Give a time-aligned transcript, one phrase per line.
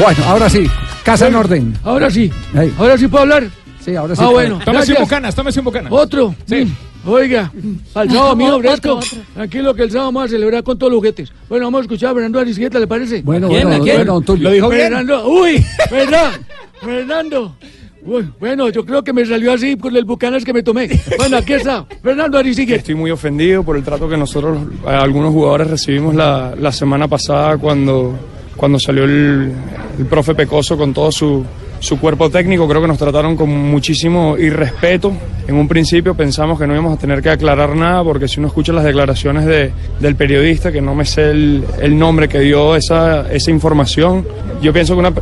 [0.00, 0.66] Bueno, ahora sí,
[1.04, 1.74] casa en orden.
[1.84, 2.30] Ahora sí.
[2.54, 2.72] Hey.
[2.78, 3.44] Ahora sí puedo hablar.
[3.84, 4.22] Sí, ahora sí.
[4.24, 4.58] Ah, bueno.
[4.64, 5.92] Tómese un bucanas, tómese un bucanas.
[5.92, 6.34] Otro.
[6.46, 6.64] Sí.
[6.64, 7.50] Mm, Oiga,
[7.94, 9.00] al sábado mío, fresco.
[9.34, 11.32] Tranquilo que el sábado vamos a celebrar con todos los juguetes.
[11.48, 13.22] Bueno, vamos a escuchar a Fernando Arisgueta, ¿le parece?
[13.22, 13.62] Bueno, quién?
[13.66, 13.96] bueno, ¿A quién?
[13.96, 14.44] bueno, Tulio.
[14.44, 14.82] Lo dijo bien.
[14.82, 16.30] Fernando, uy, ¿verdad?
[16.80, 17.56] Fernando.
[18.04, 20.88] Uy, bueno, yo creo que me salió así con el bucanas que me tomé.
[21.16, 21.84] Bueno, aquí está.
[22.02, 22.78] Fernando Arisigueta.
[22.78, 27.06] Estoy muy ofendido por el trato que nosotros, eh, algunos jugadores, recibimos la, la semana
[27.08, 28.16] pasada cuando,
[28.56, 29.52] cuando salió el,
[30.08, 31.44] profe Pecoso con todo su,
[31.78, 32.68] su cuerpo técnico.
[32.68, 35.12] Creo que nos trataron con muchísimo irrespeto.
[35.48, 38.46] En un principio pensamos que no íbamos a tener que aclarar nada porque si uno
[38.48, 42.76] escucha las declaraciones de- del periodista, que no me sé el, el nombre que dio
[42.76, 44.24] esa, esa información,
[44.62, 45.12] yo pienso que una- eh,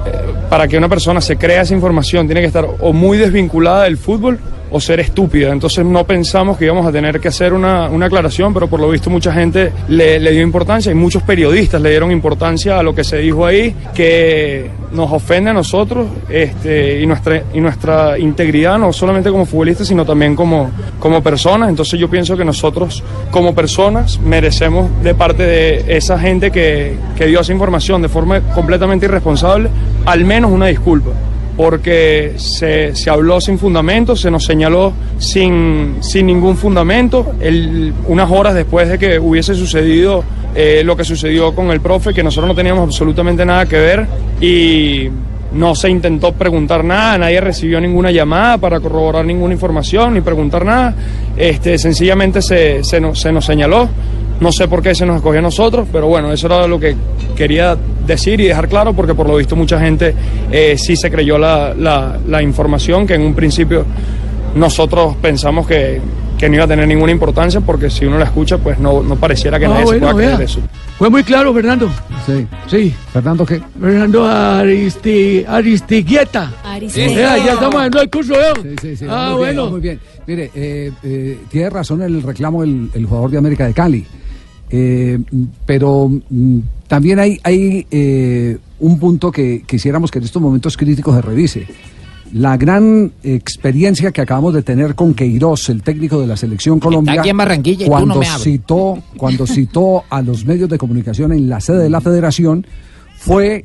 [0.51, 3.97] para que una persona se crea esa información tiene que estar o muy desvinculada del
[3.97, 4.39] fútbol
[4.71, 5.53] o ser estúpida.
[5.53, 8.89] Entonces no pensamos que íbamos a tener que hacer una, una aclaración, pero por lo
[8.91, 12.95] visto mucha gente le, le dio importancia y muchos periodistas le dieron importancia a lo
[12.95, 18.79] que se dijo ahí, que nos ofende a nosotros este, y, nuestra, y nuestra integridad,
[18.79, 21.69] no solamente como futbolistas, sino también como, como personas.
[21.69, 27.27] Entonces yo pienso que nosotros como personas merecemos de parte de esa gente que, que
[27.27, 29.69] dio esa información de forma completamente irresponsable,
[30.07, 31.11] al menos una disculpa
[31.65, 38.31] porque se, se habló sin fundamento, se nos señaló sin, sin ningún fundamento, el- unas
[38.31, 42.49] horas después de que hubiese sucedido eh, lo que sucedió con el profe, que nosotros
[42.49, 44.07] no teníamos absolutamente nada que ver
[44.41, 45.11] y
[45.53, 50.65] no se intentó preguntar nada, nadie recibió ninguna llamada para corroborar ninguna información ni preguntar
[50.65, 50.95] nada,
[51.37, 53.87] este, sencillamente se, se nos, se nos señaló.
[54.41, 56.97] No sé por qué se nos escogió a nosotros, pero bueno, eso era lo que
[57.37, 57.77] quería
[58.07, 60.15] decir y dejar claro, porque por lo visto mucha gente
[60.51, 63.85] eh, sí se creyó la, la- la información que en un principio
[64.55, 66.01] nosotros pensamos que,
[66.37, 69.15] que no iba a tener ninguna importancia, porque si uno la escucha, pues no, no
[69.17, 70.45] pareciera que Ah, nadie se bueno, pueda creer vea.
[70.47, 70.61] eso.
[70.99, 71.89] Fue muy claro, Fernando.
[72.27, 72.47] Sí.
[72.67, 72.95] Sí.
[73.13, 73.61] Fernando, ¿qué?
[73.81, 76.51] Fernando Aristi, Aristigueta.
[76.95, 78.55] Vea, ya estamos haciendo el curso, ¿veo?
[78.63, 79.07] Sí, sí, sí.
[79.09, 79.71] Ah, muy bien, bueno.
[79.71, 80.01] muy bien.
[80.27, 84.05] Mire, eh, eh, tiene razón el reclamo el, el jugador de América de Cali.
[84.71, 85.19] Eh,
[85.67, 91.15] pero mm, también hay, hay eh, un punto que quisiéramos que en estos momentos críticos
[91.17, 91.67] se revise.
[92.33, 97.15] La gran experiencia que acabamos de tener con Queiroz, el técnico de la selección Colombia,
[97.21, 98.43] aquí en Barranquilla y tú cuando no me hablas.
[98.45, 102.65] citó, cuando citó a los medios de comunicación en la sede de la Federación,
[103.17, 103.65] fue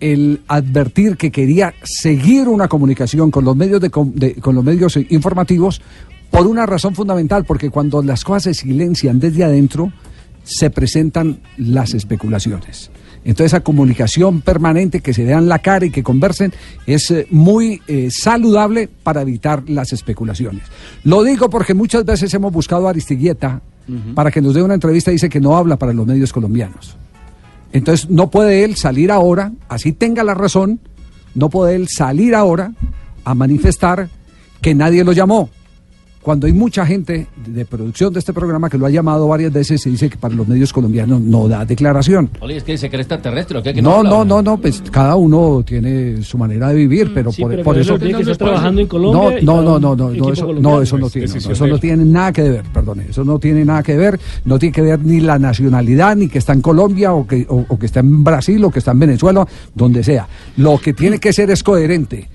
[0.00, 4.96] el advertir que quería seguir una comunicación con los medios de, de- con los medios
[5.10, 5.82] informativos
[6.30, 9.92] por una razón fundamental, porque cuando las cosas se silencian desde adentro,
[10.46, 12.90] se presentan las especulaciones.
[13.24, 16.52] Entonces, esa comunicación permanente, que se vean la cara y que conversen,
[16.86, 20.62] es eh, muy eh, saludable para evitar las especulaciones.
[21.02, 23.60] Lo digo porque muchas veces hemos buscado a Aristiguieta
[24.16, 26.96] para que nos dé una entrevista y dice que no habla para los medios colombianos.
[27.72, 30.80] Entonces, no puede él salir ahora, así tenga la razón,
[31.34, 32.72] no puede él salir ahora
[33.24, 34.08] a manifestar
[34.60, 35.50] que nadie lo llamó.
[36.26, 39.86] Cuando hay mucha gente de producción de este programa que lo ha llamado varias veces
[39.86, 42.30] y dice que para los medios colombianos no da declaración.
[42.40, 43.72] Oye, es que se cree extraterrestre, ¿o qué?
[43.72, 47.30] Que No, habla, no, no, no, pues cada uno tiene su manera de vivir, pero
[47.30, 47.96] Sí, por, pero por eso...
[47.96, 49.38] que No, trabajando en No, Colombia.
[49.40, 52.32] no, no, no, no, no, eso, no, eso no tiene, no, eso no tiene nada
[52.32, 55.38] que ver, perdone, eso no tiene nada que ver, no tiene que ver ni la
[55.38, 58.72] nacionalidad, ni que está en Colombia, o que, o, o que está en Brasil, o
[58.72, 60.26] que está en Venezuela, donde sea.
[60.56, 62.30] Lo que tiene que ser es coherente.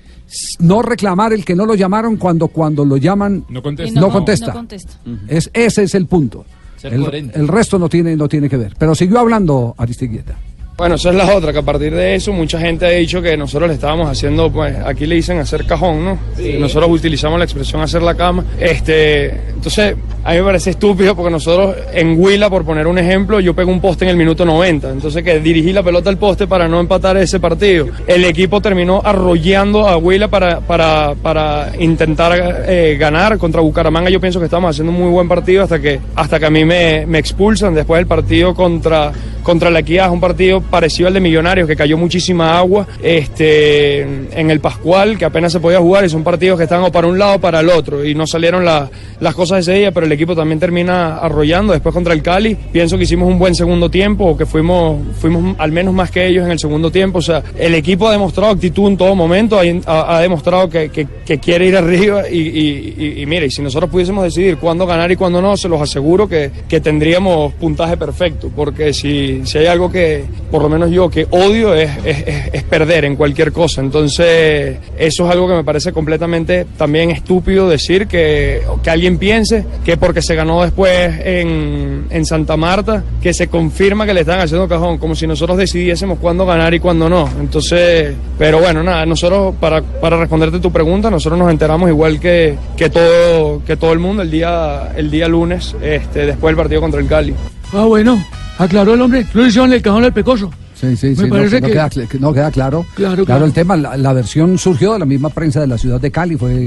[0.60, 4.00] No reclamar el que no lo llamaron cuando cuando lo llaman No contesta.
[4.00, 4.46] No, contesta.
[4.48, 4.92] no contesta.
[5.28, 6.44] Es, ese es el punto.
[6.82, 8.74] El resto no tiene, no tiene que ver.
[8.78, 10.36] Pero siguió hablando Aristiguieta.
[10.82, 13.36] Bueno, esa es la otra, que a partir de eso mucha gente ha dicho que
[13.36, 16.18] nosotros le estábamos haciendo, pues aquí le dicen hacer cajón, ¿no?
[16.58, 18.44] Nosotros utilizamos la expresión hacer la cama.
[18.58, 23.38] Este, entonces, a mí me parece estúpido porque nosotros en Huila, por poner un ejemplo,
[23.38, 24.90] yo pego un poste en el minuto 90.
[24.90, 27.86] Entonces, que dirigí la pelota al poste para no empatar ese partido.
[28.08, 34.10] El equipo terminó arrollando a Huila para, para, para intentar eh, ganar contra Bucaramanga.
[34.10, 36.64] Yo pienso que estamos haciendo un muy buen partido hasta que, hasta que a mí
[36.64, 37.72] me, me expulsan.
[37.72, 39.12] Después del partido contra,
[39.44, 44.50] contra la Equidad, un partido parecido al de Millonarios, que cayó muchísima agua este, en
[44.50, 47.18] el Pascual, que apenas se podía jugar, y son partidos que estaban o para un
[47.18, 48.90] lado o para el otro, y no salieron la-
[49.20, 51.72] las cosas ese día, pero el equipo también termina arrollando.
[51.72, 55.54] Después contra el Cali, pienso que hicimos un buen segundo tiempo, o que fuimos, fuimos
[55.58, 57.18] al menos más que ellos en el segundo tiempo.
[57.18, 61.06] O sea, el equipo ha demostrado actitud en todo momento, ha, demostrado que, que-
[61.38, 65.16] quiere ir arriba y, y, y- y mire, si nosotros pudiésemos decidir cuándo ganar y
[65.16, 69.90] cuándo no, se los aseguro que, que tendríamos puntaje perfecto, porque si, si hay algo
[69.90, 73.80] que, por lo menos yo, que odio es, es- es- perder en cualquier cosa.
[73.82, 79.64] Entonces, eso es algo que me parece completamente también estúpido decir que, que alguien piense
[79.84, 84.40] que porque se ganó después en, en Santa Marta, que se confirma que le están
[84.40, 87.28] haciendo cajón, como si nosotros decidiésemos cuándo ganar y cuándo no.
[87.40, 92.56] Entonces, pero bueno, nada, nosotros, para, para responderte tu pregunta, nosotros nos enteramos igual que,
[92.76, 96.80] que, todo, que todo el mundo el día, el día lunes, este, después del partido
[96.80, 97.34] contra el Cali.
[97.72, 98.22] Ah, bueno,
[98.58, 99.26] aclaró el hombre.
[99.34, 100.50] No le hicieron el cajón al pecoso.
[100.74, 102.84] Sí, sí, Me sí, no, parece no que- queda, cl- no queda claro.
[102.94, 103.44] Claro, claro.
[103.44, 106.36] el tema, la, la versión surgió de la misma prensa de la ciudad de Cali,
[106.36, 106.64] fue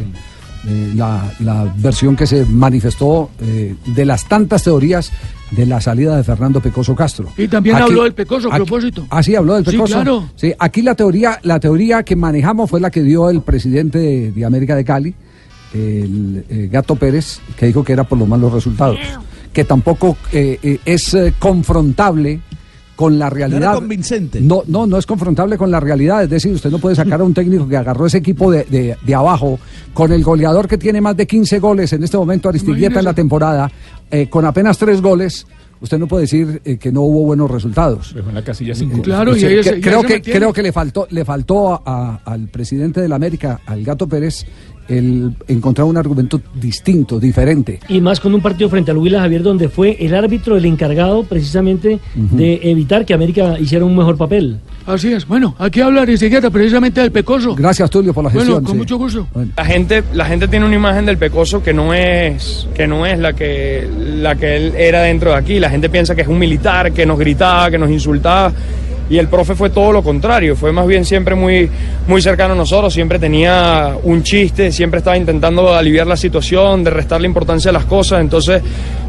[0.68, 5.12] eh, la, la versión que se manifestó eh, de las tantas teorías
[5.52, 7.28] de la salida de Fernando Pecoso Castro.
[7.38, 9.06] Y también habló del Pecoso, a propósito.
[9.10, 9.94] Ah, sí, habló del Sí, Pecoso.
[9.96, 10.30] claro.
[10.36, 14.32] Sí, aquí la teoría, la teoría que manejamos fue la que dio el presidente de,
[14.32, 15.14] de América de Cali,
[15.74, 18.98] el eh, Gato Pérez, que dijo que era por los malos resultados,
[19.56, 22.42] que tampoco eh, eh, es eh, confrontable
[22.96, 23.74] con la realidad.
[23.76, 24.40] convincente.
[24.42, 26.24] No, no, no es confrontable con la realidad.
[26.24, 28.96] Es decir, usted no puede sacar a un técnico que agarró ese equipo de, de-
[29.02, 29.60] de abajo,
[29.94, 33.14] con el goleador que tiene más de 15 goles en este momento, Aristigueta en la
[33.14, 33.72] temporada,
[34.12, 35.48] eh, con apenas tres goles.
[35.82, 38.14] Usted no puede decir eh, que no hubo buenos resultados.
[38.14, 39.02] Dejó en la casilla cinco.
[39.02, 41.74] Claro, y ahí que- se- y ahí creo que creo que le faltó le faltó
[41.74, 44.46] a- a- al presidente de la América, al Gato Pérez,
[44.88, 47.80] el encontrar un argumento distinto, diferente.
[47.90, 51.24] Y más con un partido frente al Huila Javier, donde fue el árbitro el encargado
[51.24, 54.58] precisamente de evitar que América hiciera un mejor papel.
[54.86, 55.28] Así es.
[55.28, 57.56] Bueno, aquí habla Aristeguieta precisamente del pecoso.
[57.56, 58.64] Gracias Tulio por la Bueno, gestión.
[58.64, 58.78] con sí.
[58.78, 59.28] mucho gusto.
[59.34, 59.52] Bueno.
[59.58, 63.18] La gente, la gente tiene una imagen del Pecoso que no es, que no es
[63.18, 65.60] la que, la que él era dentro de aquí.
[65.60, 68.54] La gente piensa que es un militar, que nos gritaba, que nos insultaba.
[69.10, 71.70] Y el profe fue todo lo contrario, fue más bien siempre muy,
[72.08, 76.90] muy cercano a nosotros, siempre tenía un chiste, siempre estaba intentando aliviar la situación, de
[76.90, 78.22] restarle importancia a las cosas.
[78.22, 78.64] Entonces,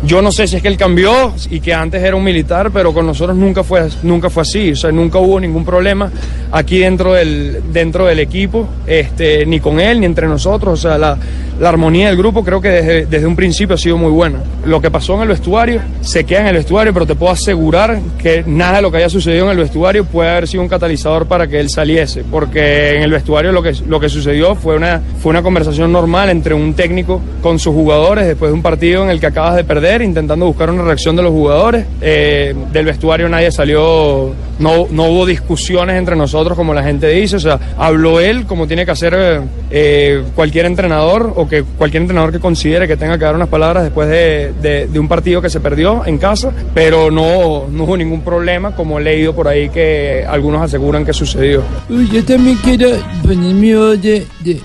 [0.04, 2.92] yo no sé si es que él cambió y que antes era un militar, pero
[2.92, 4.72] con nosotros nunca fue, nunca fue así.
[4.72, 6.10] O sea, nunca hubo ningún problema
[6.52, 10.78] aquí dentro del, dentro del equipo, este, ni con él, ni entre nosotros.
[10.78, 11.18] O sea, la,
[11.58, 14.40] la armonía del grupo creo que desde, desde un principio ha sido muy buena.
[14.64, 17.98] Lo que pasó en el vestuario se queda en el vestuario, pero te puedo asegurar
[18.18, 21.26] que nada de lo que haya sucedido en el vestuario puede haber sido un catalizador
[21.26, 25.00] para que él saliese, porque en el vestuario lo que, lo que sucedió fue una,
[25.22, 29.10] fue una conversación normal entre un técnico con sus jugadores después de un partido en
[29.10, 31.84] el que acabas de perder, intentando buscar una reacción de los jugadores.
[32.00, 37.36] Eh, del vestuario nadie salió, no, no hubo discusiones entre nosotros como la gente dice,
[37.36, 39.40] o sea, habló él como tiene que hacer eh,
[39.70, 43.84] eh, cualquier entrenador o que cualquier entrenador que considere que tenga que dar unas palabras
[43.84, 47.96] después de, de- de un partido que se perdió en casa, pero no, no hubo
[47.96, 51.62] ningún problema como he leído por ahí que algunos aseguran que sucedió.
[51.88, 52.88] Uy, yo también quiero
[53.22, 54.60] poner mi voz de, de,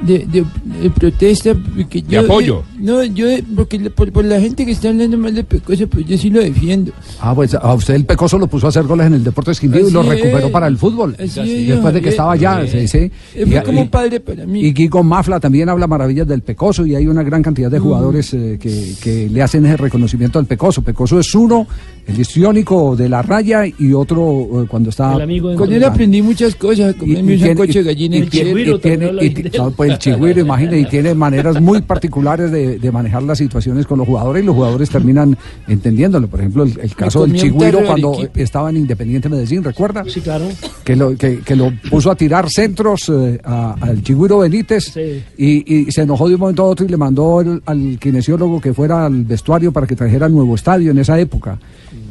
[0.00, 0.44] de, de-
[0.82, 1.52] de protesta.
[1.76, 2.62] Porque yo, apoyo.
[2.82, 3.26] No, yo,
[3.56, 6.40] porque por, por la gente que está hablando mal de Pecoso, pues yo sí lo
[6.40, 6.92] defiendo.
[7.20, 9.88] Ah, pues a usted el Pecoso lo puso a hacer goles en el Deportes Quindío
[9.88, 10.52] y lo recuperó es.
[10.52, 11.14] para el fútbol.
[11.18, 13.10] Así es, después de que estaba allá, sí, sí.
[13.46, 14.60] Fue como un padre para mí.
[14.60, 18.34] Y Guigo Mafla también habla maravillas del Pecoso y hay una gran cantidad de jugadores
[18.34, 20.82] eh, que, que le hacen ese reconocimiento al Pecoso.
[20.82, 21.66] Pecoso es uno,
[22.06, 24.90] el histriónico de la raya y otro eh, cuando.
[24.90, 28.70] El amigo de Con él aprendí muchas cosas, comerme un sancocho de gallina tiene- chile.
[28.74, 32.92] y tiene- y no, pues el chigüiro, imagínate, y tiene maneras muy particulares de, de
[32.92, 35.36] manejar las situaciones con los jugadores y los jugadores terminan
[35.68, 36.28] entendiéndolo.
[36.28, 40.04] Por ejemplo, el, el caso del chigüiro cuando estaba en Independiente Medellín, ¿recuerda?
[40.06, 40.46] Sí, claro.
[40.84, 45.22] que lo, que, que lo puso a tirar centros eh, a- al Chigüiro Benítez Sí.
[45.36, 48.60] y, y se enojó de un momento a otro y le mandó el- al kinesiólogo
[48.60, 51.58] que fuera al vestuario para que trajera el nuevo estadio en esa época.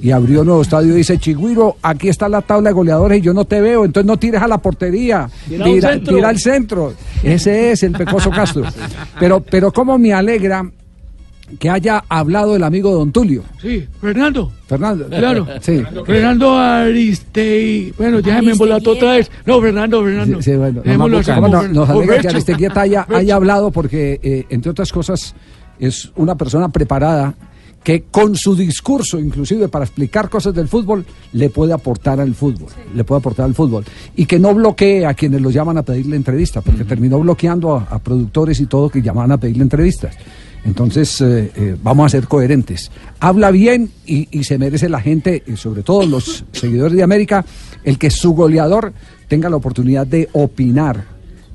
[0.03, 3.21] Y abrió el nuevo estadio y dice, Chigüiro, aquí está la tabla de goleadores y
[3.21, 6.15] yo no te veo, entonces no tires a la portería, Tira al centro".
[6.15, 6.93] tira al centro.
[7.21, 8.63] Ese es el Pecoso Castro.
[9.19, 10.50] Pero, pero cómo me alegra
[11.59, 13.43] que haya hablado el amigo Don Tulio.
[13.61, 14.51] Sí, Fernando.
[14.67, 15.07] Fernando.
[15.09, 15.45] Claro.
[15.59, 15.83] Sí.
[16.05, 17.93] Fernando Aristei.
[17.97, 19.29] Bueno, déjame embolato otra vez.
[19.45, 20.37] No, Fernando, Fernando.
[20.41, 22.27] Sí, sí, bueno, Dejémoslo así ¿Cómo como no- Fer- nos o alegra que.
[22.29, 25.35] Aristeguieta haya, haya hablado porque, eh, entre otras cosas,
[25.79, 27.33] es una persona preparada
[27.83, 31.03] que con su discurso, inclusive para explicar cosas del fútbol,
[31.33, 33.83] le puede aportar al fútbol, le puede aportar al fútbol.
[34.15, 37.87] Y que no bloquee a quienes lo llaman a pedirle entrevista, porque terminó bloqueando a,
[37.89, 40.15] a productores y todo que llamaban a pedirle entrevistas.
[40.63, 42.91] Entonces, eh, eh, vamos a ser coherentes.
[43.19, 47.45] Habla bien y, y se merece la gente, y sobre todo los seguidores de América,
[47.83, 48.93] el que su goleador
[49.27, 51.05] tenga la oportunidad de opinar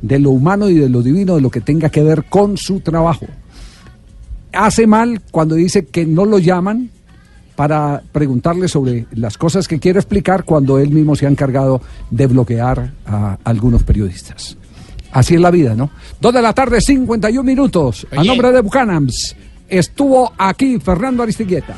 [0.02, 2.80] de lo humano y de lo divino, de lo que tenga que ver con su
[2.80, 3.26] trabajo.
[4.52, 6.90] hace mal cuando dice que no lo llaman
[7.56, 12.26] para preguntarle sobre las cosas que quiere explicar cuando él mismo se ha encargado de
[12.26, 14.58] bloquear a algunos periodistas.
[15.12, 15.90] Así es la vida, ¿no?
[16.20, 18.06] Dos de la tarde, 51 minutos.
[18.16, 19.36] A nombre de Buchanans,
[19.68, 21.76] estuvo aquí Fernando Aristigueta.